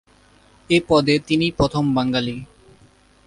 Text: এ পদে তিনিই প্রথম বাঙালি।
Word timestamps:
এ 0.69 0.77
পদে 0.87 1.15
তিনিই 1.27 1.51
প্রথম 1.51 1.83
বাঙালি। 1.95 2.35